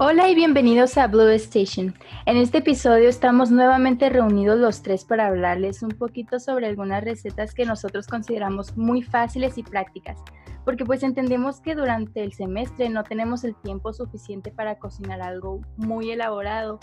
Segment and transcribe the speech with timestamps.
[0.00, 1.92] Hola y bienvenidos a Blue Station.
[2.24, 7.52] En este episodio estamos nuevamente reunidos los tres para hablarles un poquito sobre algunas recetas
[7.52, 10.22] que nosotros consideramos muy fáciles y prácticas,
[10.64, 15.62] porque pues entendemos que durante el semestre no tenemos el tiempo suficiente para cocinar algo
[15.76, 16.78] muy elaborado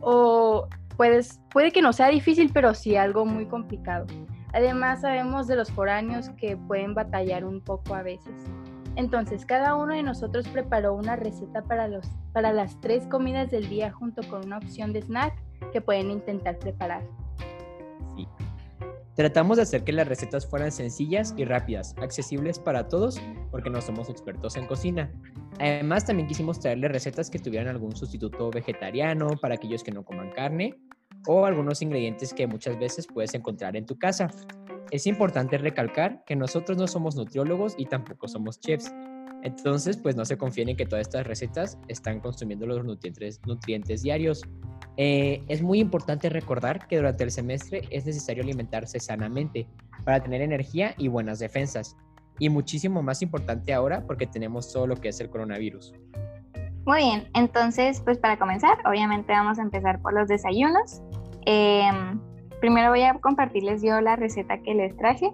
[0.00, 4.06] o puedes, puede que no sea difícil, pero sí algo muy complicado.
[4.54, 8.46] Además sabemos de los foráneos que pueden batallar un poco a veces.
[8.98, 13.68] Entonces, cada uno de nosotros preparó una receta para, los, para las tres comidas del
[13.68, 15.40] día junto con una opción de snack
[15.72, 17.04] que pueden intentar preparar.
[18.16, 18.26] Sí.
[19.14, 23.22] Tratamos de hacer que las recetas fueran sencillas y rápidas, accesibles para todos,
[23.52, 25.12] porque no somos expertos en cocina.
[25.60, 30.32] Además, también quisimos traerles recetas que tuvieran algún sustituto vegetariano para aquellos que no coman
[30.32, 30.76] carne
[31.28, 34.28] o algunos ingredientes que muchas veces puedes encontrar en tu casa.
[34.90, 38.92] Es importante recalcar que nosotros no somos nutriólogos y tampoco somos chefs.
[39.42, 44.42] Entonces, pues no se confíen en que todas estas recetas están consumiendo los nutrientes, diarios.
[44.96, 49.68] Eh, es muy importante recordar que durante el semestre es necesario alimentarse sanamente
[50.04, 51.96] para tener energía y buenas defensas.
[52.40, 55.92] Y muchísimo más importante ahora porque tenemos todo lo que es el coronavirus.
[56.86, 61.02] Muy bien, entonces pues para comenzar, obviamente vamos a empezar por los desayunos.
[61.46, 61.90] Eh,
[62.60, 65.30] Primero voy a compartirles yo la receta que les traje.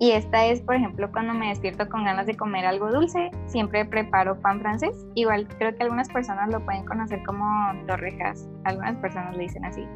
[0.00, 3.84] Y esta es, por ejemplo, cuando me despierto con ganas de comer algo dulce, siempre
[3.84, 5.06] preparo pan francés.
[5.14, 7.46] Igual creo que algunas personas lo pueden conocer como
[7.86, 9.86] torrejas, algunas personas le dicen así.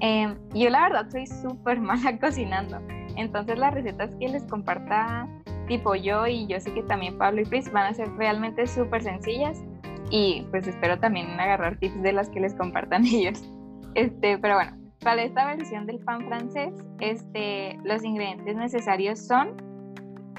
[0.00, 2.80] Em, yo la verdad soy súper mala cocinando,
[3.16, 5.28] entonces las recetas que les comparta
[5.66, 9.02] tipo yo y yo sé que también Pablo y Chris van a ser realmente súper
[9.02, 9.62] sencillas
[10.10, 13.48] y pues espero también agarrar tips de las que les compartan ellos.
[13.94, 19.56] Este, pero bueno, para esta versión del pan francés, este, los ingredientes necesarios son,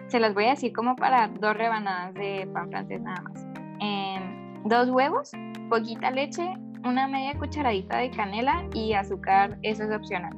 [0.08, 3.48] se los voy a decir como para dos rebanadas de pan francés nada más.
[3.80, 5.32] Em, dos huevos,
[5.70, 10.36] poquita leche, una media cucharadita de canela y azúcar, eso es opcional.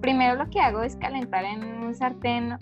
[0.00, 2.56] Primero lo que hago es calentar en un sartén,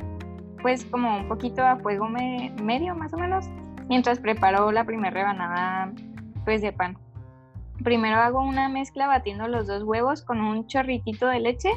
[0.63, 3.47] pues como un poquito a fuego medio más o menos,
[3.89, 5.93] mientras preparo la primera rebanada
[6.45, 6.97] pues de pan.
[7.83, 11.71] Primero hago una mezcla batiendo los dos huevos con un chorritito de leche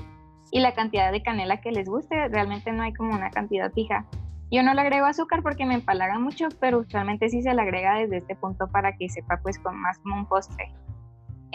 [0.51, 2.27] y la cantidad de canela que les guste.
[2.27, 4.05] Realmente no hay como una cantidad fija.
[4.51, 7.95] Yo no le agrego azúcar porque me empalaga mucho, pero usualmente sí se le agrega
[7.95, 10.71] desde este punto para que sepa pues con más como un postre.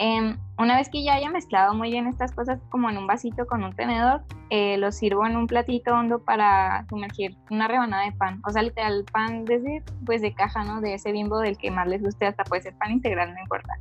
[0.01, 3.45] Em, una vez que ya haya mezclado muy bien estas cosas como en un vasito
[3.45, 8.13] con un tenedor, eh, lo sirvo en un platito hondo para sumergir una rebanada de
[8.13, 8.41] pan.
[8.47, 10.81] O sea, literal pan desde pues de caja, ¿no?
[10.81, 13.73] De ese bimbo del que más les guste, hasta puede ser pan integral, no importa.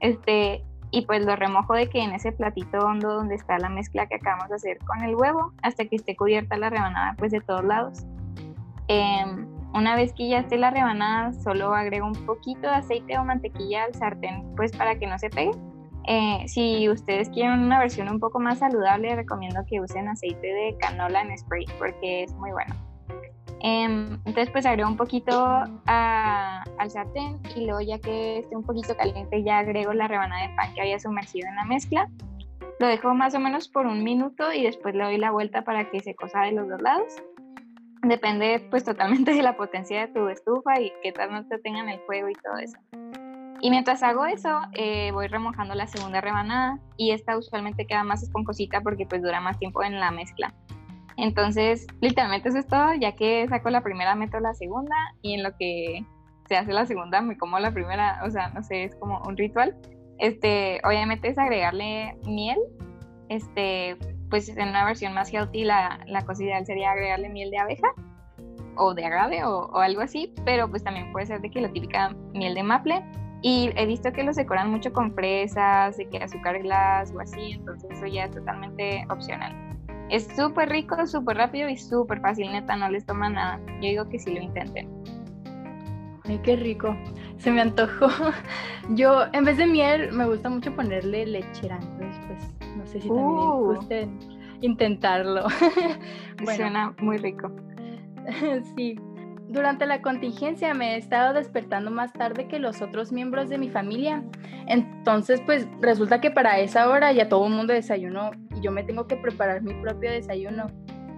[0.00, 4.06] Este, y pues lo remojo de que en ese platito hondo donde está la mezcla
[4.06, 7.40] que acabamos de hacer con el huevo hasta que esté cubierta la rebanada pues de
[7.40, 8.06] todos lados.
[8.88, 13.24] Em, una vez que ya esté la rebanada, solo agrego un poquito de aceite o
[13.24, 15.52] mantequilla al sartén pues para que no se pegue.
[16.06, 20.76] Eh, si ustedes quieren una versión un poco más saludable, recomiendo que usen aceite de
[20.78, 22.74] canola en spray porque es muy bueno.
[23.60, 25.34] Em, entonces pues agrego un poquito
[25.86, 30.54] al sartén y luego ya que esté un poquito caliente ya agrego la rebanada de
[30.54, 32.08] pan que había sumergido en la mezcla.
[32.78, 35.90] Lo dejo más o menos por un minuto y después le doy la vuelta para
[35.90, 37.16] que se cosa de los dos lados.
[38.02, 41.88] Depende pues totalmente de la potencia de tu estufa y qué tal no te tengan
[41.88, 42.78] el fuego y todo eso.
[43.60, 48.22] Y mientras hago eso, eh, voy remojando la segunda rebanada y esta usualmente queda más
[48.22, 50.54] esponjosita porque pues dura más tiempo en la mezcla.
[51.18, 55.42] Entonces, literalmente eso es todo, ya que saco la primera, meto la segunda y en
[55.42, 56.06] lo que
[56.48, 59.36] se hace la segunda me como la primera, o sea, no sé, es como un
[59.36, 59.76] ritual.
[60.18, 62.58] Este, obviamente es agregarle miel,
[63.28, 63.96] este,
[64.30, 67.88] pues en una versión más healthy la, la cosa ideal sería agregarle miel de abeja
[68.76, 71.72] o de agave o, o, algo así, pero pues también puede ser de que la
[71.72, 73.04] típica miel de maple.
[73.42, 77.52] Y he visto que los decoran mucho con fresas, de que azúcar glass o así,
[77.52, 79.67] entonces eso ya es totalmente opcional.
[80.10, 83.60] Es súper rico, súper rápido y súper fácil, neta, no les toma nada.
[83.80, 84.88] Yo digo que sí lo intenten.
[86.24, 86.96] Ay, qué rico.
[87.38, 88.08] Se me antojó.
[88.90, 91.78] Yo, en vez de miel, me gusta mucho ponerle lechera.
[91.80, 93.74] Entonces, pues, no sé si también uh.
[93.74, 94.18] gusten
[94.60, 95.46] intentarlo.
[96.56, 97.50] Suena muy rico.
[98.76, 98.98] sí.
[99.48, 103.70] Durante la contingencia me he estado despertando más tarde que los otros miembros de mi
[103.70, 104.22] familia.
[104.66, 108.82] Entonces, pues resulta que para esa hora ya todo el mundo desayunó y yo me
[108.82, 110.66] tengo que preparar mi propio desayuno.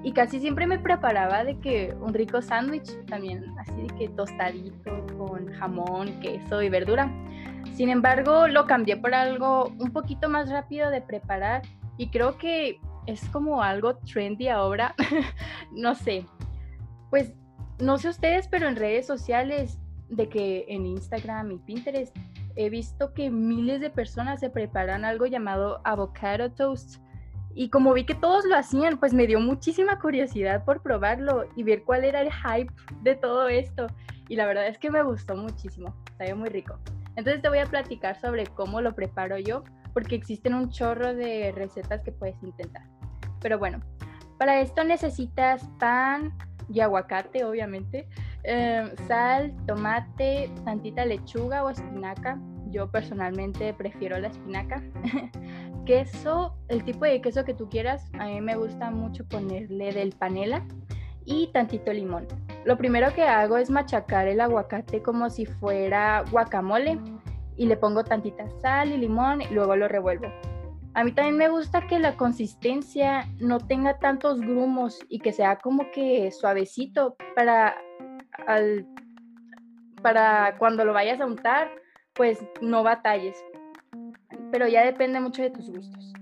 [0.03, 5.07] Y casi siempre me preparaba de que un rico sándwich, también así de que tostadito
[5.19, 7.11] con jamón, queso y verdura.
[7.75, 11.63] Sin embargo, lo cambié por algo un poquito más rápido de preparar
[11.99, 14.95] y creo que es como algo trendy ahora.
[15.73, 16.25] no sé.
[17.11, 17.35] Pues
[17.79, 19.79] no sé ustedes, pero en redes sociales,
[20.09, 22.17] de que en Instagram y Pinterest
[22.57, 27.01] he visto que miles de personas se preparan algo llamado avocado toast.
[27.55, 31.63] Y como vi que todos lo hacían, pues me dio muchísima curiosidad por probarlo y
[31.63, 33.87] ver cuál era el hype de todo esto.
[34.29, 36.79] Y la verdad es que me gustó muchísimo, sabe muy rico.
[37.17, 41.53] Entonces te voy a platicar sobre cómo lo preparo yo, porque existen un chorro de
[41.55, 42.85] recetas que puedes intentar.
[43.41, 43.81] Pero bueno,
[44.39, 46.33] para esto necesitas pan
[46.73, 48.09] y aguacate, obviamente,
[48.45, 52.39] em, sal, tomate, tantita lechuga o espinaca.
[52.71, 54.83] Yo personalmente prefiero la espinaca.
[55.85, 58.11] queso, el tipo de queso que tú quieras.
[58.19, 60.65] A mí me gusta mucho ponerle del panela
[61.25, 62.27] y tantito limón.
[62.65, 66.99] Lo primero que hago es machacar el aguacate como si fuera guacamole
[67.57, 70.29] y le pongo tantita sal y limón y luego lo revuelvo.
[70.95, 75.57] A mí también me gusta que la consistencia no tenga tantos grumos y que sea
[75.57, 77.77] como que suavecito para,
[80.03, 81.71] para cuando lo vayas a untar,
[82.15, 83.37] pues no batalles.
[84.51, 86.13] Pero ya depende mucho de tus gustos.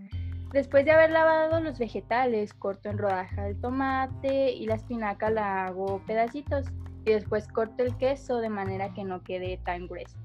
[0.53, 5.67] Después de haber lavado los vegetales, corto en rodaja el tomate y la espinaca la
[5.67, 6.67] hago pedacitos
[7.05, 10.17] y después corto el queso de manera que no quede tan grueso.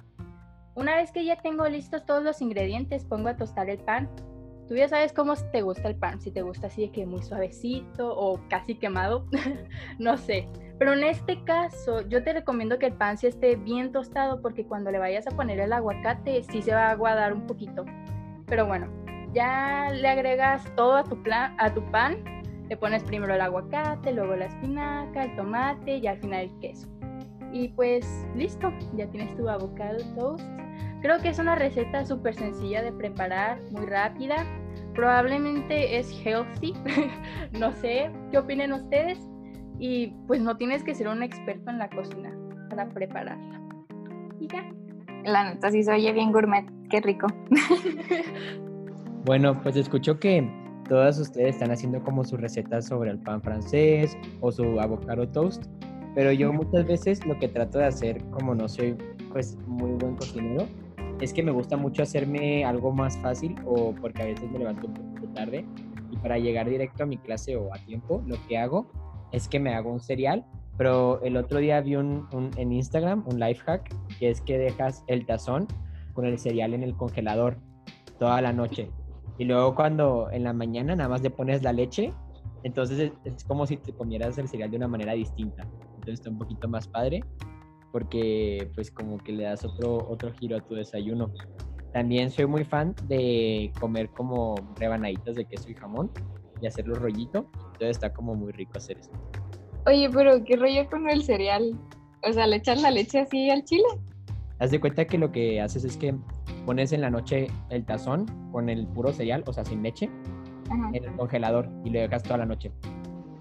[0.75, 4.09] Una vez que ya tengo listos todos los ingredientes, pongo a tostar el pan
[4.73, 7.21] Tú ya sabes cómo te gusta el pan, si te gusta así de que muy
[7.21, 9.27] suavecito o casi quemado,
[9.99, 10.49] no sé.
[10.79, 14.65] Pero en este caso, yo te recomiendo que el pan sí esté bien tostado porque
[14.65, 17.85] cuando le vayas a poner el aguacate sí se va a aguadar un poquito.
[18.47, 18.87] Pero bueno,
[19.31, 22.17] ya le agregas todo a tu, plan, a tu pan,
[22.67, 26.87] le pones primero el aguacate, luego la espinaca, el tomate y al final el queso.
[27.51, 30.62] Y pues listo, ya tienes tu avocado toast
[31.03, 34.37] Creo que es una receta súper sencilla de preparar, muy rápida.
[34.95, 36.73] Probablemente es healthy,
[37.59, 39.19] no sé qué opinen ustedes.
[39.79, 42.33] Y pues no tienes que ser un experto en la cocina
[42.69, 43.61] para prepararla.
[44.39, 44.63] Y ya.
[45.25, 47.27] La neta sí se oye bien gourmet, qué rico.
[49.25, 50.49] bueno, pues escucho que
[50.87, 55.65] todas ustedes están haciendo como sus recetas sobre el pan francés o su avocado toast,
[56.15, 58.95] pero yo muchas veces lo que trato de hacer, como no soy
[59.33, 60.65] pues muy buen cocinero,
[61.23, 64.87] es que me gusta mucho hacerme algo más fácil o porque a veces me levanto
[64.87, 65.65] un poco tarde
[66.11, 68.91] y para llegar directo a mi clase o a tiempo, lo que hago
[69.31, 70.45] es que me hago un cereal,
[70.77, 72.27] pero el otro día vi un,
[72.57, 75.67] en Instagram un life hack que es que dejas el tazón
[76.13, 77.57] con el cereal en el congelador
[78.19, 78.91] toda la noche
[79.37, 82.13] y luego cuando en la mañana nada más le pones la leche,
[82.63, 85.63] entonces es, es como si te comieras el cereal de una manera distinta.
[85.95, 87.23] Entonces está un poquito más padre
[87.93, 91.31] porque pues como que le das otro, otro giro a tu desayuno.
[91.93, 96.09] También soy muy fan de comer como rebanaditas de queso y jamón
[96.59, 97.45] y hacerlo rollito.
[97.53, 99.11] Entonces está como muy rico hacer eso.
[99.85, 101.79] Oye, pero ¿qué rollo con el cereal?
[102.27, 103.85] O sea, ¿le echas la leche así al chile?
[104.57, 106.15] Haz de cuenta que lo que haces es que
[106.65, 110.09] pones en la noche el tazón con el puro cereal, o sea, sin leche,
[110.93, 112.71] en el congelador y lo dejas toda la noche.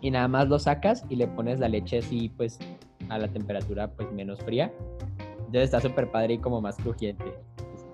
[0.02, 2.58] Y nada más lo sacas y le pones la leche así, pues
[3.12, 4.72] a la temperatura pues menos fría.
[5.52, 7.24] Entonces está súper padre y como más crujiente.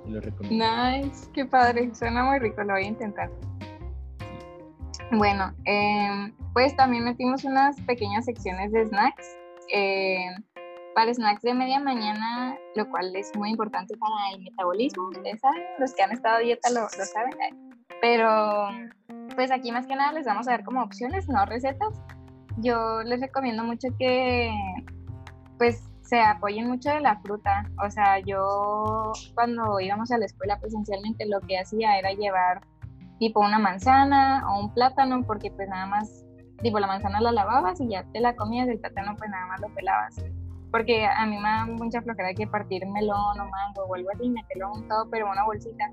[0.07, 0.65] lo recomiendo.
[0.65, 3.31] Nice, qué padre, suena muy rico, lo voy a intentar.
[5.11, 9.37] Bueno, em, pues también metimos unas pequeñas secciones de snacks.
[9.71, 10.43] Em,
[10.95, 15.63] para snacks de media mañana, lo cual es muy importante para el metabolismo, ustedes saben,
[15.79, 17.33] los que han estado a dieta lo, lo saben.
[18.01, 18.69] Pero
[19.35, 22.01] pues aquí más que nada les vamos a dar como opciones, no recetas.
[22.59, 24.51] Yo les recomiendo mucho que
[25.59, 27.71] pues se apoyen mucho de la fruta.
[27.85, 32.63] O sea, yo cuando íbamos a la escuela presencialmente lo que hacía era llevar
[33.19, 36.25] tipo una manzana o un plátano porque pues nada más,
[36.63, 39.61] tipo la manzana la lavabas y ya te la comías, el plátano pues nada más
[39.61, 40.17] lo pelabas.
[40.71, 44.29] Porque a mí me da mucha flojera que partir melón o mango o algo así,
[44.29, 45.91] meterlo en todo, pero una bolsita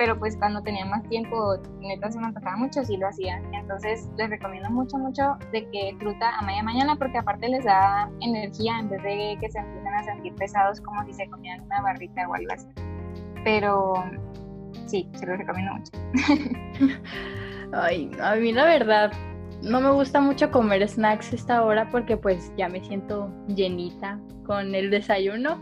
[0.00, 3.36] pero pues cuando tenía más tiempo, neta se me antojaba mucho, sí lo hacía.
[3.52, 8.10] Entonces les recomiendo mucho, mucho de que fruta a media mañana porque aparte les da
[8.22, 11.82] energía en vez de que se empiecen a sentir pesados como si se comían una
[11.82, 12.66] barrita o algo así.
[13.44, 13.92] Pero
[14.86, 15.92] sí, se los recomiendo mucho.
[17.74, 19.12] Ay, a mí la verdad
[19.62, 24.74] no me gusta mucho comer snacks esta hora porque pues ya me siento llenita con
[24.74, 25.60] el desayuno.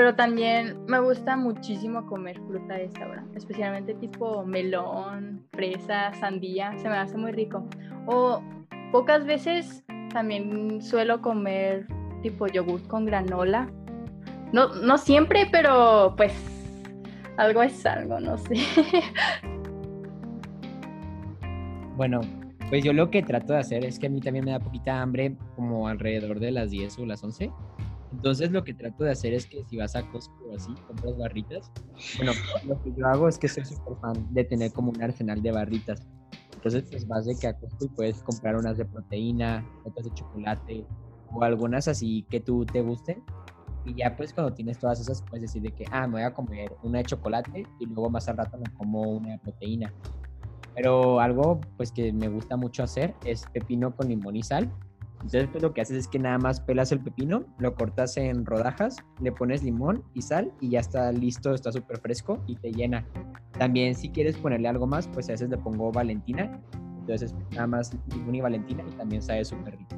[0.00, 6.74] Pero también me gusta muchísimo comer fruta a esta hora, especialmente tipo melón, fresa, sandía,
[6.78, 7.68] se me hace muy rico.
[8.06, 8.42] O
[8.92, 11.86] pocas veces también suelo comer
[12.22, 13.70] tipo yogur con granola.
[14.54, 16.32] No, no siempre, pero pues
[17.36, 18.54] algo es algo, no sé.
[21.98, 22.22] Bueno,
[22.70, 25.02] pues yo lo que trato de hacer es que a mí también me da poquita
[25.02, 27.50] hambre como alrededor de las 10 o las 11
[28.12, 31.16] Entonces lo que trato de hacer es que si vas a Costco o así, compras
[31.16, 31.70] barritas.
[32.16, 32.32] Bueno,
[32.66, 35.52] lo que yo hago es que soy súper fan de tener como un arsenal de
[35.52, 36.02] barritas.
[36.54, 40.14] Entonces pues vas de que a Costco y puedes comprar unas de proteína, otras de
[40.14, 40.86] chocolate
[41.32, 43.22] o algunas así que tú te gusten.
[43.84, 46.34] Y ya pues cuando tienes todas esas puedes decir de que, ah, me voy a
[46.34, 49.92] comer una de chocolate y luego más al rato me como una de proteína.
[50.74, 54.70] Pero algo pues que me gusta mucho hacer es pepino con limón y sal
[55.22, 58.46] entonces pues, lo que haces es que nada más pelas el pepino, lo cortas en
[58.46, 62.72] rodajas, le pones limón y sal y ya está listo, está súper fresco y te
[62.72, 63.06] llena.
[63.58, 66.60] También si quieres ponerle algo más, pues a veces le pongo Valentina.
[67.00, 69.96] Entonces nada más limón y Valentina y también sabe súper rico.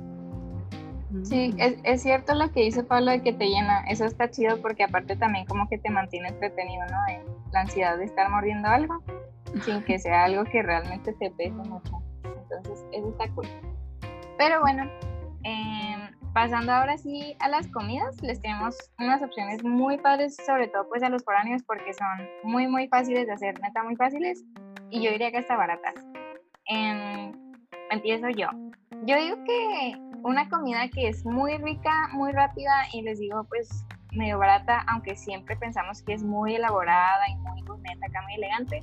[1.23, 3.85] Sí, es, es, cierto lo que dice Pablo de que te llena.
[3.88, 6.97] Eso está chido porque aparte también como que te mantiene entretenido, ¿no?
[7.14, 9.02] En la ansiedad de estar mordiendo algo
[9.64, 12.02] sin que sea algo que realmente te pese mucho.
[12.25, 13.47] Entonces, eso está cool.
[14.38, 14.91] Pero bueno,
[15.44, 20.88] Em, pasando ahora sí a las comidas, les tenemos unas opciones muy padres, sobre todo
[20.88, 24.44] pues a los foráneos porque son muy muy fáciles de hacer, neta muy fáciles
[24.90, 25.94] y yo diría que hasta baratas.
[26.66, 27.32] Em,
[27.90, 28.49] empiezo yo.
[29.04, 33.84] Yo digo que una comida que es muy rica, muy rápida y les digo pues
[34.12, 38.82] medio barata, aunque siempre pensamos que es muy elaborada y muy gourmet, acá muy elegante,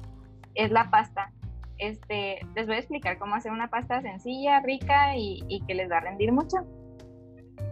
[0.55, 1.31] es la pasta.
[1.79, 5.98] Este, les voy a explicar cómo hacer una pasta sencilla, rica y, que les va
[5.98, 6.57] a rendir mucho.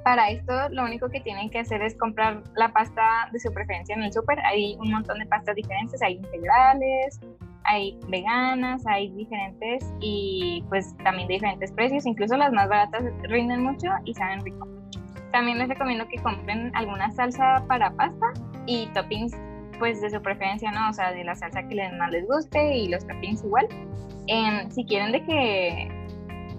[0.04, 3.96] Para esto lo único que tienen que hacer es comprar la pasta de su preferencia
[3.96, 4.40] en el súper.
[4.40, 7.20] Hay un montón de pastas diferentes, hay integrales,
[7.66, 12.06] hay veganas, hay diferentes y pues también de diferentes precios.
[12.06, 14.68] Incluso las más baratas rinden mucho y saben rico.
[15.34, 18.28] También les recomiendo que compren alguna salsa para pasta
[18.66, 19.34] y toppings
[19.80, 20.90] pues de su preferencia, ¿no?
[20.90, 23.68] O sea, de la salsa que más les guste y los toppings igual.
[24.28, 25.98] Em, si quieren de que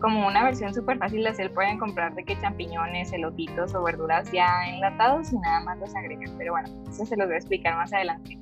[0.00, 4.30] como una versión súper fácil de hacer, pueden comprar de que champiñones, elotitos o verduras
[4.32, 6.36] ya enlatados y nada más los agregan.
[6.38, 8.38] Pero bueno, eso se los voy a explicar más adelante.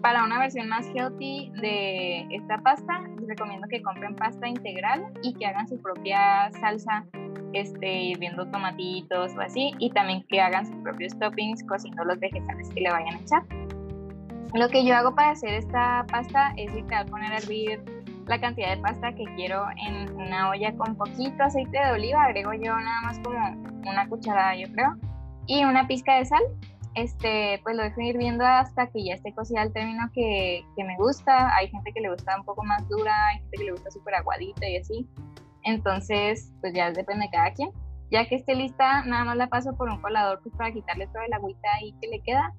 [0.00, 5.34] Para una versión más healthy de esta pasta, les recomiendo que compren pasta integral y
[5.34, 7.06] que hagan su propia salsa,
[7.54, 12.68] este, viendo tomatitos o así, y también que hagan sus propios toppings cocinando los vegetales
[12.74, 13.63] que le vayan a echar.
[14.54, 17.82] Lo que yo hago para hacer esta pasta es literal poner a hervir
[18.28, 22.52] la cantidad de pasta que quiero en una olla con poquito aceite de oliva, agrego
[22.52, 23.36] yo nada más como
[23.84, 24.94] una cucharada yo creo,
[25.48, 26.42] y una pizca de sal.
[26.94, 30.96] Este, pues lo dejo hirviendo hasta que ya esté cocida al término que, que me
[30.98, 31.52] gusta.
[31.56, 34.14] Hay gente que le gusta un poco más dura, hay gente que le gusta súper
[34.14, 35.08] aguadita y así.
[35.64, 37.70] Entonces, pues ya depende de cada quien.
[38.12, 41.26] Ya que esté lista, nada más la paso por un colador pues para quitarle toda
[41.26, 42.54] la agüita ahí que le queda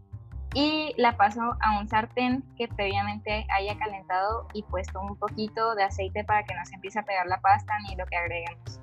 [0.56, 5.84] y la paso a un sartén que previamente haya calentado y puesto un poquito de
[5.84, 8.80] aceite para que no se empiece a pegar la pasta ni lo que agreguemos.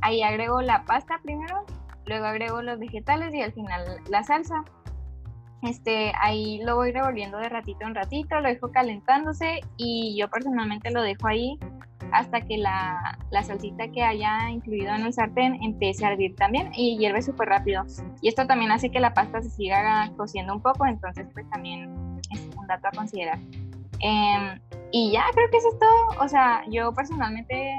[0.00, 1.66] Ahí agrego la pasta primero,
[2.06, 4.62] luego agrego los vegetales y al final la salsa.
[5.62, 10.92] Este, ahí lo voy revolviendo de ratito en ratito, lo dejo calentándose y yo personalmente
[10.92, 11.58] lo dejo ahí
[12.12, 16.70] hasta que la, la, salsita que haya incluido en el sartén empiece a hervir también
[16.74, 17.84] y hierve súper rápido.
[18.20, 22.20] Y esto también hace que la pasta se siga cociendo un poco, entonces pues también
[22.30, 23.38] es un dato a considerar.
[24.00, 24.60] Em,
[24.92, 26.24] y ya creo que eso es todo.
[26.24, 27.74] O sea, yo personalmente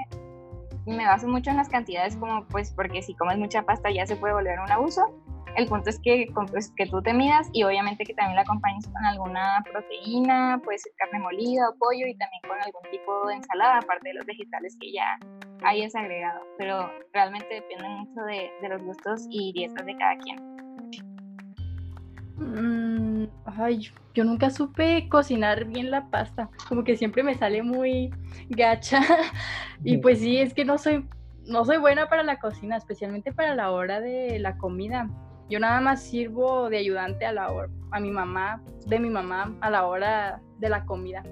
[0.85, 4.15] me baso mucho en las cantidades como pues porque si comes mucha pasta ya se
[4.15, 5.13] puede volver un abuso.
[5.55, 8.87] El punto es que, pues, que tú te midas y obviamente que también la acompañes
[8.87, 13.35] con alguna proteína, puede ser carne molida o pollo y también con algún tipo de
[13.35, 15.17] ensalada, aparte de los vegetales que ya
[15.63, 16.41] hayas agregado.
[16.57, 20.59] Pero realmente depende mucho de, de los gustos y dietas de cada quien.
[22.37, 28.11] Mm, ay, yo nunca supe cocinar bien la pasta, como que siempre me sale muy
[28.49, 29.01] gacha
[29.83, 31.05] y pues sí, es que no soy
[31.49, 35.09] no soy buena para la cocina, especialmente para la hora de la comida.
[35.49, 39.55] Yo nada más sirvo de ayudante a la hora, a mi mamá, de mi mamá
[39.61, 41.23] a la hora de la comida.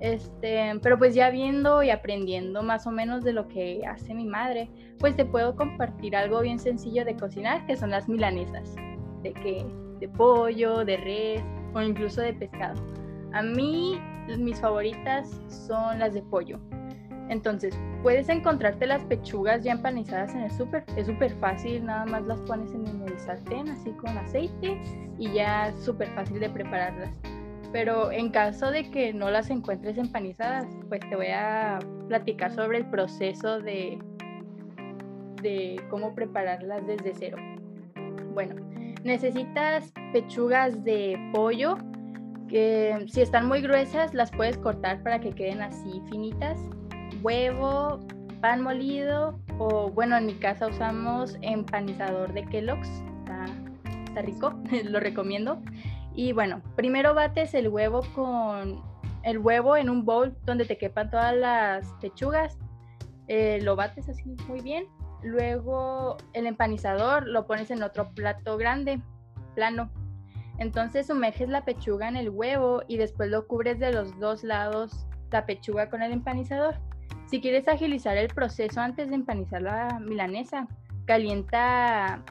[0.00, 4.26] Este, pero pues ya viendo y aprendiendo más o menos de lo que hace mi
[4.26, 8.76] madre, pues te puedo compartir algo bien sencillo de cocinar, que son las milanesas,
[9.22, 9.66] de que
[9.98, 11.42] de pollo, de res
[11.74, 12.80] o incluso de pescado.
[13.32, 13.98] A mí
[14.38, 16.60] mis favoritas son las de pollo.
[17.28, 20.84] Entonces, puedes encontrarte las pechugas ya empanizadas en el súper.
[20.96, 24.80] Es súper fácil, nada más las pones en el sartén así con aceite
[25.18, 27.10] y ya es súper fácil de prepararlas.
[27.72, 32.78] Pero en caso de que no las encuentres empanizadas, pues te voy a platicar sobre
[32.78, 33.98] el proceso de,
[35.42, 37.36] de cómo prepararlas desde cero.
[38.32, 38.54] Bueno,
[39.04, 41.76] necesitas pechugas de pollo
[42.48, 46.58] que si están muy gruesas las puedes cortar para que queden así finitas
[47.22, 48.00] huevo,
[48.40, 52.88] pan molido o bueno, en mi casa usamos empanizador de Kellogg's.
[53.18, 53.46] Está,
[54.06, 55.60] está rico, lo recomiendo.
[56.14, 58.82] Y bueno, primero bates el huevo con
[59.22, 62.58] el huevo en un bowl donde te quepan todas las pechugas.
[63.26, 64.86] Eh, lo bates así muy bien.
[65.22, 69.02] Luego el empanizador lo pones en otro plato grande,
[69.54, 69.90] plano.
[70.58, 75.06] Entonces sumerges la pechuga en el huevo y después lo cubres de los dos lados
[75.30, 76.76] la pechuga con el empanizador.
[77.28, 80.66] Si quieres agilizar el proceso antes de empanizar la milanesa,
[81.04, 82.22] calienta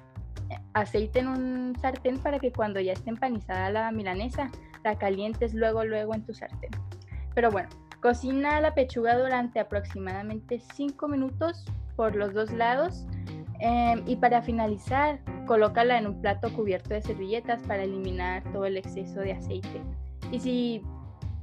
[0.73, 4.49] aceite en un sartén para que cuando ya esté empanizada la milanesa,
[4.83, 6.71] la calientes luego luego en tu sartén.
[7.35, 7.69] Pero bueno,
[8.01, 13.05] cocina la pechuga durante aproximadamente 5 minutos por los dos lados
[13.59, 18.77] em, y para finalizar, colócala en un plato cubierto de servilletas para eliminar todo el
[18.77, 19.81] exceso de aceite.
[20.31, 20.83] Y si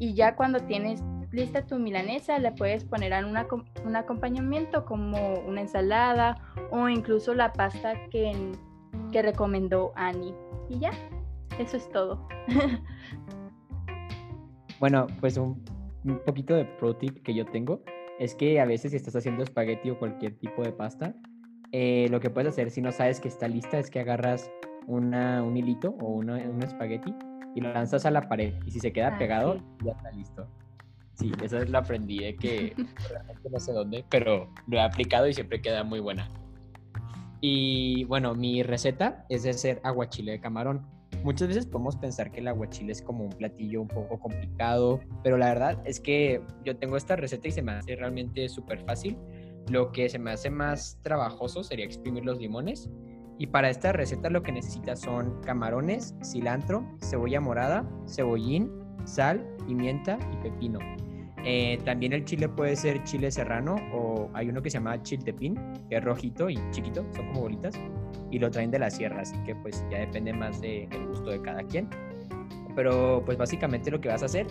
[0.01, 1.03] y ya cuando tienes
[1.35, 6.37] lista tu milanesa, le puedes poner un acompañamiento como una ensalada
[6.71, 8.33] o incluso la pasta que,
[9.12, 10.35] que recomendó Annie.
[10.69, 10.93] Y ya,
[11.59, 12.26] eso es todo.
[14.81, 15.62] bueno, pues un,
[16.05, 17.83] un, poquito de pro tip que yo tengo
[18.19, 21.14] es que a veces si estás haciendo espagueti o cualquier tipo de pasta,
[21.73, 24.50] eh, lo que puedes hacer si no sabes que está lista es que agarras
[24.87, 27.12] una, un hilito o una, un espagueti
[27.55, 30.47] y lo lanzas a la pared y si se queda ah, pegado ya está listo.
[31.14, 32.75] Sí, eso lo aprendí de que
[33.11, 36.28] realmente no sé dónde, pero lo he aplicado y siempre queda muy buena.
[37.40, 40.87] Y bueno, mi receta es de hacer aguachile de camarón.
[41.23, 45.37] Muchas veces podemos pensar que el aguachile es como un platillo un poco complicado, pero
[45.37, 49.18] la verdad es que yo tengo esta receta y se me hace realmente súper fácil.
[49.71, 52.90] Lo que se me hace más trabajoso sería exprimir los limones.
[53.38, 58.71] Y para esta receta lo que necesitas son camarones, cilantro, cebolla morada, cebollín,
[59.04, 60.78] sal, pimienta y pepino.
[61.47, 65.59] Eh, también el chile puede ser chile serrano o hay uno que se llama chiltepín,
[65.91, 67.79] que es rojito y chiquito, son como bolitas,
[68.31, 71.43] y lo traen de la sierra, así que pues ya depende más del gusto de
[71.43, 71.89] cada quien.
[72.75, 74.47] Pero pues básicamente lo que vas a hacer,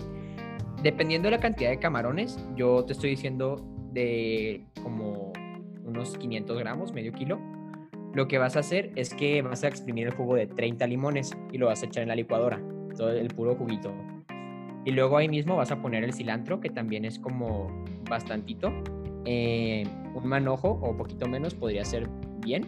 [0.84, 5.34] dependiendo de la cantidad de camarones, yo te estoy diciendo de como
[5.84, 7.40] unos 500 gramos, medio kilo,
[8.14, 11.36] lo que vas a hacer es que vas a exprimir el jugo de 30 limones
[11.52, 12.62] y lo vas a echar en la licuadora,
[12.96, 13.92] todo el puro juguito
[14.86, 17.68] y luego ahí mismo vas a poner el cilantro, que también es como
[18.10, 18.72] bastantito.
[19.26, 22.68] Eh, un manojo o poquito menos podría ser bien.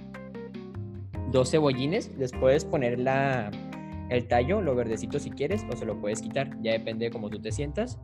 [1.31, 3.51] Dos cebollines, les puedes poner la,
[4.09, 7.29] el tallo, lo verdecito si quieres, o se lo puedes quitar, ya depende de cómo
[7.29, 7.99] tú te sientas.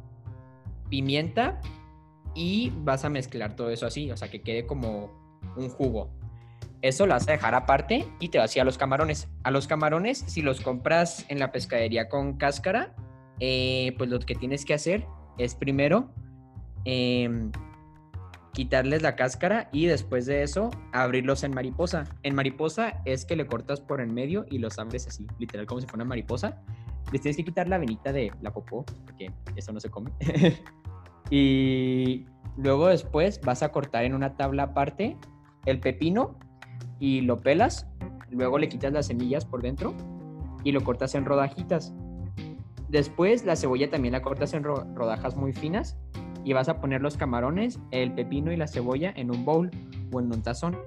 [0.89, 1.61] Pimienta
[2.35, 5.09] y vas a mezclar todo eso así, o sea que quede como
[5.55, 6.09] un jugo.
[6.81, 9.29] Eso lo vas a dejar aparte y te vas a ir a los camarones.
[9.43, 12.95] A los camarones, si los compras en la pescadería con cáscara,
[13.39, 15.05] eh, pues lo que tienes que hacer
[15.37, 16.13] es primero
[16.85, 17.51] em,
[18.53, 22.03] quitarles la cáscara y después de eso abrirlos en mariposa.
[22.23, 25.81] En mariposa es que le cortas por en medio y los abres así, literal como
[25.81, 26.61] si fuera una mariposa.
[27.11, 30.11] Les tienes que quitar la venita de la popó, porque eso no se come.
[31.29, 32.25] y
[32.57, 35.17] luego después vas a cortar en una tabla aparte
[35.65, 36.37] el pepino
[36.99, 37.87] y lo pelas.
[38.29, 39.93] Luego le quitas las semillas por dentro
[40.63, 41.93] y lo cortas en rodajitas.
[42.91, 45.97] Después la cebolla también la cortas en rodajas muy finas
[46.43, 49.71] y vas a poner los camarones, el pepino y la cebolla en un bowl
[50.11, 50.77] o en un tazón.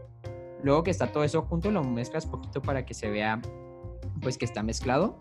[0.62, 3.40] Luego que está todo eso junto lo mezclas poquito para que se vea
[4.20, 5.18] pues que está mezclado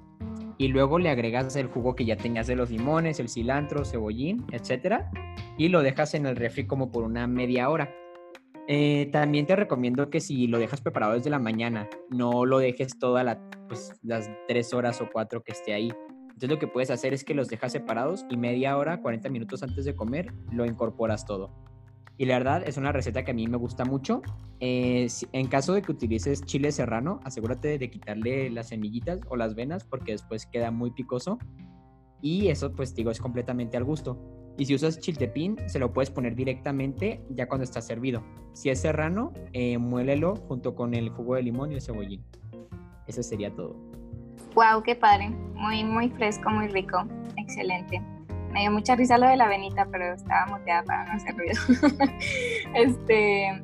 [0.57, 4.45] y luego le agregas el jugo que ya tenías de los limones, el cilantro, cebollín,
[4.51, 5.09] etcétera
[5.57, 7.89] y lo dejas en el refri como por una media hora.
[8.67, 12.99] Eh, también te recomiendo que si lo dejas preparado desde la mañana, no lo dejes
[12.99, 13.37] todas
[13.69, 15.91] pues, las tres horas o cuatro que esté ahí,
[16.33, 19.61] entonces lo que puedes hacer es que los dejas separados y media hora, 40 minutos
[19.61, 21.51] antes de comer, lo incorporas todo.
[22.17, 24.21] Y la verdad es una receta que a mí me gusta mucho.
[24.59, 29.55] Eh, en caso de que utilices chile serrano, asegúrate de quitarle las semillitas o las
[29.55, 31.39] venas porque después queda muy picoso.
[32.21, 34.17] Y eso pues digo es completamente al gusto.
[34.57, 38.23] Y si usas chiltepín, se lo puedes poner directamente ya cuando está servido.
[38.53, 42.23] Si es serrano, eh, muélelo junto con el jugo de limón y el cebollín.
[43.07, 43.92] Eso sería todo.
[44.55, 45.29] Wow, qué padre.
[45.55, 47.03] Muy, muy fresco, muy rico.
[47.37, 48.01] Excelente.
[48.51, 51.59] Me dio mucha risa lo de la venita, pero estaba muteada para no hacer ruido.
[52.75, 53.63] este.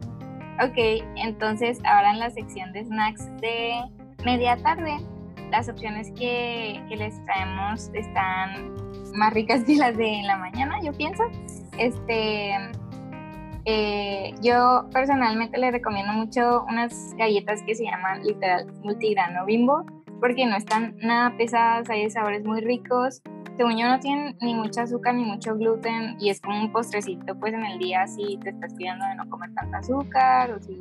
[0.62, 3.82] Ok, entonces ahora en la sección de snacks de
[4.26, 4.98] media tarde,
[5.52, 8.76] las opciones que, que les traemos están
[9.14, 11.24] más ricas que las de la mañana, yo pienso.
[11.78, 12.56] Este.
[13.66, 19.86] Eh, yo personalmente les recomiendo mucho unas galletas que se llaman literal multigrano bimbo
[20.20, 23.22] porque no están nada pesadas, hay sabores muy ricos.
[23.58, 27.38] Según yo no tienen ni mucho azúcar ni mucho gluten y es como un postrecito
[27.40, 30.78] pues en el día si te estás pidiendo de no comer tanta azúcar o si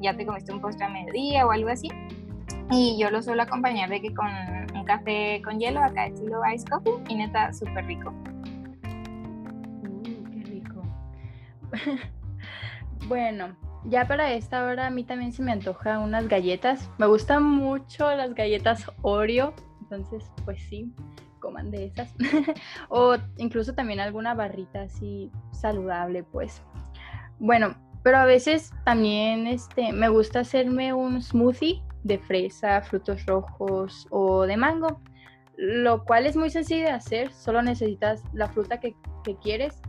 [0.00, 1.88] ya te comiste un postre a mediodía o algo así.
[2.72, 4.28] Y yo lo suelo acompañar de que con
[4.74, 8.12] un café con hielo, acá estilo ice coffee, y neta, súper rico.
[9.82, 10.82] Uh, qué rico.
[13.08, 16.90] bueno, ya para esta hora a mí también se me antoja unas galletas.
[16.98, 20.92] Me gustan mucho las galletas Oreo, entonces pues sí,
[21.40, 22.14] coman de esas.
[22.88, 26.62] o incluso también alguna barrita así saludable, pues.
[27.38, 34.06] Bueno, pero a veces también este, me gusta hacerme un smoothie de fresa, frutos rojos
[34.10, 35.00] o de mango,
[35.56, 38.94] lo cual es muy sencillo de hacer, solo necesitas la fruta que,
[39.42, 39.80] quieres,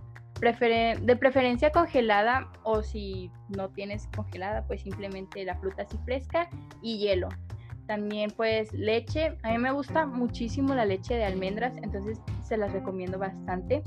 [0.42, 6.50] de preferencia congelada o si no tienes congelada, pues simplemente la fruta así fresca
[6.82, 7.30] y hielo.
[7.88, 12.72] También pues leche, a mí me gusta muchísimo la leche de almendras, entonces se las
[12.74, 13.84] recomiendo bastante.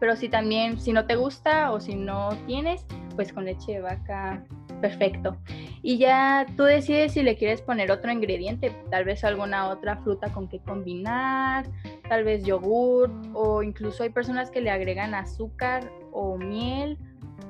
[0.00, 3.80] Pero si también, si no te gusta o si no tienes, pues con leche de
[3.80, 4.44] vaca
[4.80, 5.36] perfecto.
[5.82, 10.32] Y ya tú decides si le quieres poner otro ingrediente, tal vez alguna otra fruta
[10.32, 11.68] con que combinar,
[12.08, 16.98] tal vez yogur o incluso hay personas que le agregan azúcar o miel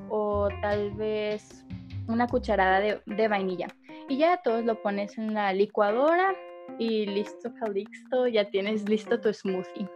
[0.09, 1.65] o tal vez
[2.07, 3.67] una cucharada de, vainilla.
[4.07, 6.33] Y ya todos lo pones en la licuadora
[6.79, 9.87] y listo, listo, ya tienes listo tu smoothie.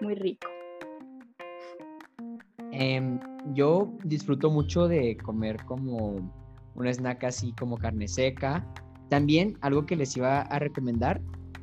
[0.00, 0.48] Muy rico.
[2.72, 3.18] Em,
[3.54, 6.45] yo disfruto mucho de comer como
[6.76, 8.66] un snack así como carne seca.
[9.08, 11.20] También algo que les iba a recomendar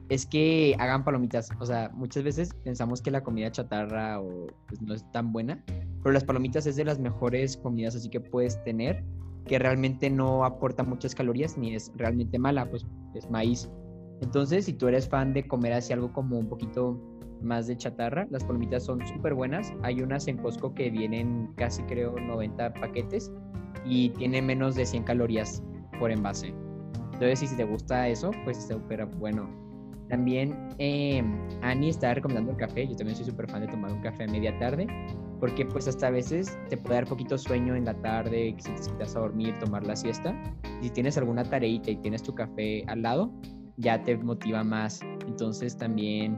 [0.10, 1.50] es que hagan palomitas.
[1.60, 5.64] O sea, muchas veces pensamos que la comida chatarra o, pues, no es tan buena,
[6.02, 9.04] pero las palomitas es de las mejores comidas así que puedes tener,
[9.46, 13.70] que realmente no aporta muchas calorías ni es realmente mala, pues es maíz.
[14.22, 17.00] Entonces, si tú eres fan de comer así algo como un poquito
[17.44, 19.74] más de chatarra, las palomitas son súper buenas.
[19.84, 23.32] Hay unas en Costco que vienen casi creo 90 paquetes
[23.86, 25.64] y tiene menos de 100 calorías
[26.00, 26.54] por envase.
[27.14, 29.50] Entonces, si te gusta eso, pues es súper bueno.
[30.10, 31.24] También eh,
[31.62, 32.88] Annie está recomendando el café.
[32.88, 34.88] Yo también soy súper fan de tomar un café a media tarde,
[35.40, 39.04] porque pues hasta a veces te puede dar poquito sueño en la tarde, si te
[39.04, 40.36] a dormir, tomar la siesta.
[40.82, 43.32] Si tienes alguna tareita y tienes tu café al lado,
[43.78, 45.02] ya te motiva más.
[45.28, 46.38] Entonces también,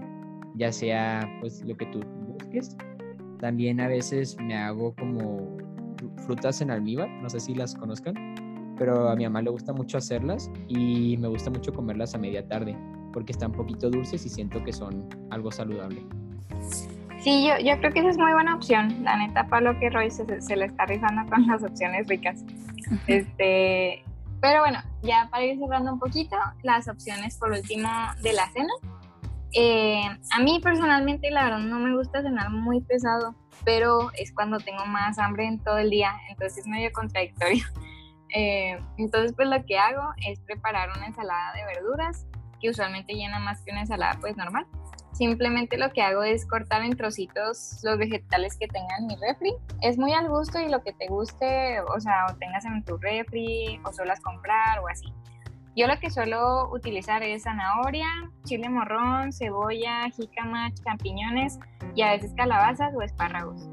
[0.56, 2.76] ya sea pues lo que tú busques,
[3.40, 5.58] también a veces me hago como
[6.26, 8.16] frutas en almíbar, no sé si las conozcan,
[8.78, 12.48] pero a mi mamá le gusta mucho hacerlas y me gusta mucho comerlas a media
[12.48, 12.78] tarde
[13.14, 16.06] porque están un poquito dulces y siento que son algo saludable.
[17.20, 19.04] Sí, yo, yo creo que esa es muy buena opción.
[19.04, 22.44] La neta, Pablo que Roy se, se le está rifando con las opciones ricas.
[23.08, 24.04] Este,
[24.42, 27.90] pero bueno, ya para ir cerrando un poquito, las opciones por último
[28.22, 28.74] de la cena.
[29.56, 34.60] Eh, a mí personalmente, la verdad, no me gusta cenar muy pesado pero es cuando
[34.60, 37.64] tengo más hambre en todo el día, entonces es medio contradictorio.
[38.38, 42.26] Eh, entonces, pues lo que hago es preparar una ensalada de verduras,
[42.60, 44.66] que usualmente llena más que una ensalada pues normal.
[45.14, 49.54] Simplemente lo que hago es cortar en trocitos los vegetales que tengan en mi refri.
[49.82, 52.98] Es muy al gusto y lo que te guste, o sea, o tengas en tu
[52.98, 55.06] refri, o suelas comprar o así.
[55.76, 58.08] Yo lo que suelo utilizar es zanahoria,
[58.46, 61.60] chile morrón, cebolla, jícama, champiñones
[61.94, 63.68] y a veces calabazas o espárragos.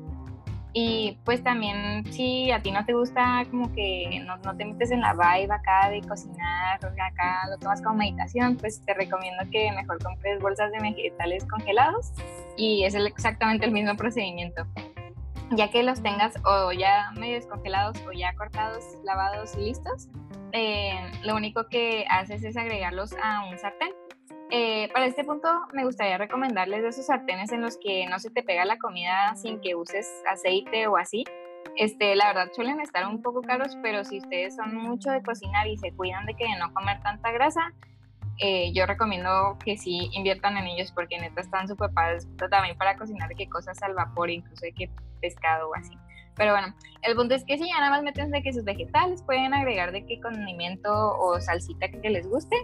[0.72, 5.00] Y pues también si a ti no te gusta como que no, te metes en
[5.00, 10.02] la vibe acá de cocinar, acá lo tomas como meditación, pues te recomiendo que mejor
[10.02, 12.12] compres bolsas de vegetales congelados
[12.56, 14.66] y es exactamente el mismo procedimiento.
[15.54, 20.08] Ya que los tengas o ya medio descongelados o ya cortados, lavados y listos,
[20.52, 23.92] eh, lo único que haces es agregarlos a un sartén.
[24.50, 28.30] Eh, para este punto me gustaría recomendarles de esos sartenes en los que no se
[28.30, 31.24] te pega la comida sin que uses aceite o así.
[31.76, 35.66] Este, la verdad suelen estar un poco caros, pero si ustedes son mucho de cocinar
[35.68, 37.72] y se cuidan de que no comer tanta grasa,
[38.38, 42.96] eh, yo recomiendo que sí inviertan en ellos porque neta están súper padres también para
[42.96, 44.90] cocinar qué cosas al vapor, incluso de qué
[45.20, 45.92] pescado o así.
[46.34, 49.22] Pero bueno, el punto es que si ya nada más meten de que sus vegetales
[49.22, 52.56] pueden agregar de qué condimento o salsita que les guste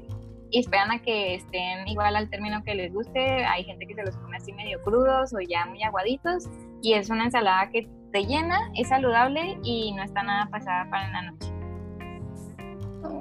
[0.51, 3.45] y esperan a que estén igual al término que les guste.
[3.45, 6.49] Hay gente que se los come así medio crudos o ya muy aguaditos
[6.83, 11.11] y es una ensalada que te llena, es saludable y no está nada pasada para
[11.11, 11.53] la noche.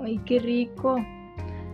[0.04, 0.98] Ay, qué rico.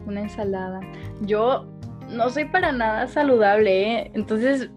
[0.05, 0.79] Una ensalada.
[1.21, 1.65] Yo
[2.09, 4.11] no soy para nada saludable, ¿eh?
[4.13, 4.69] entonces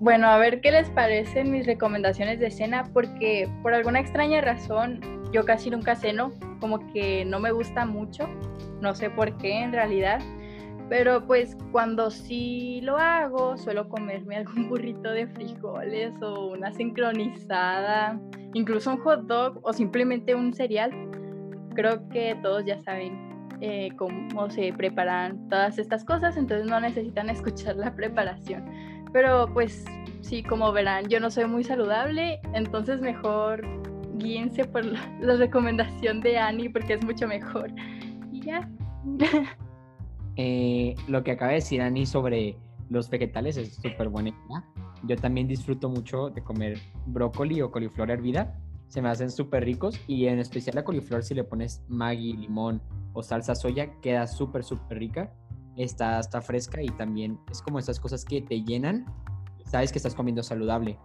[0.00, 5.00] bueno, a ver qué les parecen mis recomendaciones de cena, porque por alguna extraña razón
[5.30, 8.26] yo casi nunca ceno, como que no me gusta mucho,
[8.80, 10.20] no sé por qué en realidad,
[10.88, 18.18] pero pues cuando sí lo hago, suelo comerme algún burrito de frijoles o una sincronizada,
[18.54, 20.90] incluso un hot dog o simplemente un cereal.
[21.74, 23.29] Creo que todos ya saben
[23.60, 28.64] eh, cómo se preparan todas estas cosas, entonces no necesitan escuchar la preparación.
[29.12, 29.84] Pero pues
[30.20, 33.62] sí, como verán, yo no soy muy saludable, entonces mejor
[34.14, 35.00] guíense por la,
[35.38, 37.70] recomendación de Annie porque es mucho mejor.
[38.32, 38.68] Y ya.
[40.36, 42.56] Eh, lo que acaba de decir Annie sobre
[42.88, 44.32] los vegetales es súper buena
[45.02, 48.56] Yo también disfruto mucho de comer brócoli o coliflor hervida.
[48.90, 52.82] Se me hacen súper ricos y en especial la coliflor si le pones maggi, limón
[53.12, 55.32] o salsa soya queda súper, súper rica.
[55.76, 59.06] Está, está fresca y también es como esas cosas que te llenan.
[59.64, 60.98] Sabes que estás comiendo saludable.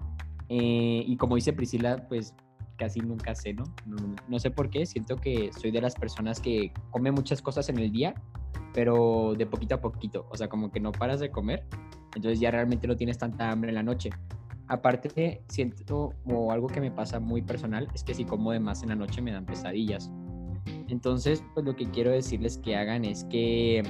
[0.50, 2.34] Eh, y como dice Priscila, pues
[2.76, 3.66] casi nunca sé, ¿no?
[4.28, 4.40] ¿no?
[4.40, 7.92] sé por qué, siento que soy de las personas que come muchas cosas en el
[7.92, 8.16] día,
[8.74, 11.66] pero de poquito a poquito, o sea, como que no paras de comer,
[12.16, 14.10] entonces ya realmente no tienes tanta hambre en la noche.
[14.68, 18.82] Aparte, siento como algo que me pasa muy personal, es que si como de más
[18.82, 20.12] en la noche me dan pesadillas.
[20.88, 23.84] Entonces, pues lo que quiero decirles que hagan es que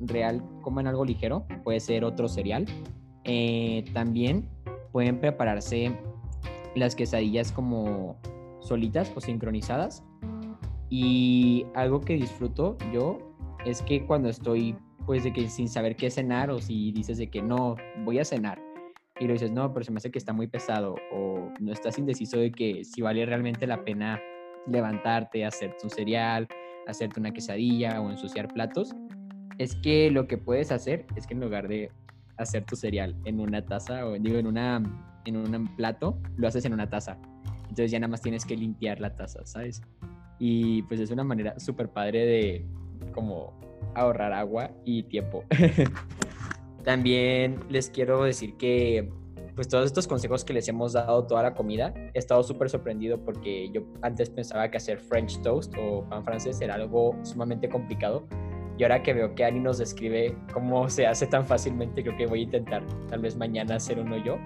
[0.00, 2.66] real coman algo ligero, puede ser otro cereal.
[3.24, 4.48] Eh, también
[4.92, 5.92] pueden prepararse
[6.76, 8.16] las quesadillas como
[8.60, 10.04] solitas o sincronizadas.
[10.90, 13.18] Y algo que disfruto yo
[13.64, 17.28] es que cuando estoy pues de que sin saber qué cenar o si dices de
[17.28, 18.69] que no, voy a cenar
[19.20, 21.98] y lo dices, no, pero se me hace que está muy pesado o no estás
[21.98, 24.18] indeciso de que si vale realmente la pena
[24.66, 26.48] levantarte, hacerte un cereal,
[26.86, 28.94] hacerte una quesadilla o ensuciar platos,
[29.58, 31.92] es que lo que puedes hacer es que en lugar de
[32.38, 34.82] hacer tu cereal en una taza o digo en una
[35.26, 37.18] en un plato, lo haces en una taza.
[37.68, 39.82] Entonces ya nada más tienes que limpiar la taza, ¿sabes?
[40.38, 42.66] Y pues es una manera súper padre de
[43.12, 43.52] como
[43.94, 45.44] ahorrar agua y tiempo.
[46.84, 49.10] También les quiero decir que
[49.54, 53.22] pues todos estos consejos que les hemos dado toda la comida, he estado súper sorprendido
[53.22, 58.26] porque yo antes pensaba que hacer French toast o pan francés era algo sumamente complicado.
[58.78, 62.26] Y ahora que veo que Ani nos describe cómo se hace tan fácilmente, creo que
[62.26, 64.38] voy a intentar tal vez mañana hacer uno yo.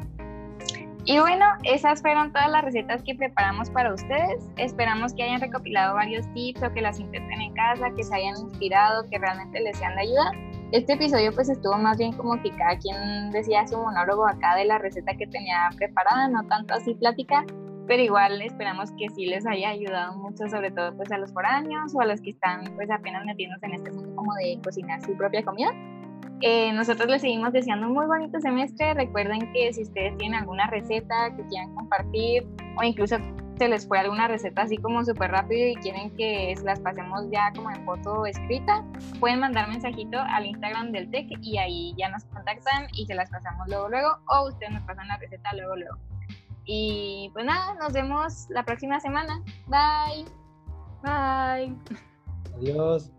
[1.05, 4.51] Y bueno, esas fueron todas las recetas que preparamos para ustedes.
[4.57, 8.37] Esperamos que hayan recopilado varios tips o que las intenten en casa, que se hayan
[8.39, 10.33] inspirado, que realmente les sean de ayuda.
[10.73, 14.65] Este episodio pues estuvo más bien como que cada quien decía su monólogo acá de
[14.65, 17.45] la receta que tenía preparada, no tanto así plática,
[17.87, 21.95] pero igual esperamos que sí les haya ayudado mucho, sobre todo pues a los foráneos
[21.95, 25.17] o a los que están pues apenas metiéndose en este mundo como de cocinar su
[25.17, 25.71] propia comida.
[26.41, 28.95] Eh, nosotros les seguimos deseando un muy bonito semestre.
[28.95, 32.47] Recuerden que si ustedes tienen alguna receta que quieran compartir
[32.79, 33.17] o incluso
[33.57, 37.53] se les fue alguna receta así como súper rápido y quieren que las pasemos ya
[37.55, 38.85] como en foto escrita,
[39.21, 43.31] pueden mandar mensajito al Instagram del TEC y ahí ya nos contactan y se las
[43.31, 45.97] pasamos luego luego o ustedes nos pasan la receta luego luego.
[46.67, 49.43] Y pues nada, nos vemos la próxima semana.
[49.67, 50.25] Bye.
[51.03, 51.77] Bye.
[52.57, 53.11] Adiós.